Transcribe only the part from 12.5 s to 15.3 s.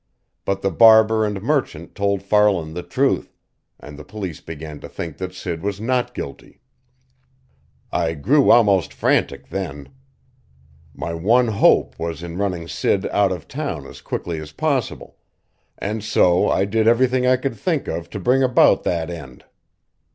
Sid out of town as quickly as possible,